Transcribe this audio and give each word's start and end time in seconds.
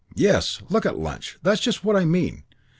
"Yes. 0.15 0.63
Look 0.67 0.87
at 0.87 0.97
lunch. 0.97 1.37
That's 1.43 1.61
just 1.61 1.83
what 1.83 1.95
I 1.95 2.05
mean. 2.05 2.43